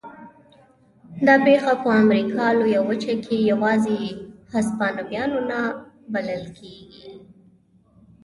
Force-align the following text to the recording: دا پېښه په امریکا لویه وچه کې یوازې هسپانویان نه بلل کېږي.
دا 1.25 1.35
پېښه 1.45 1.73
په 1.83 1.89
امریکا 2.03 2.45
لویه 2.59 2.81
وچه 2.89 3.15
کې 3.25 3.37
یوازې 3.51 3.99
هسپانویان 4.53 5.31
نه 5.49 5.61
بلل 6.13 6.43
کېږي. 6.57 7.07